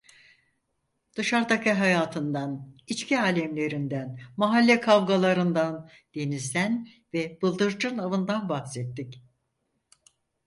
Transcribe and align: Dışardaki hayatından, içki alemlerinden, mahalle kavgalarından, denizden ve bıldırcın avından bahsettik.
Dışardaki 1.15 1.71
hayatından, 1.71 2.75
içki 2.87 3.19
alemlerinden, 3.21 4.19
mahalle 4.37 4.79
kavgalarından, 4.81 5.89
denizden 6.15 6.87
ve 7.13 7.39
bıldırcın 7.41 7.97
avından 7.97 8.49
bahsettik. 8.49 9.23